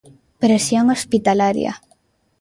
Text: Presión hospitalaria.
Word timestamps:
Presión 0.43 0.85
hospitalaria. 0.89 1.73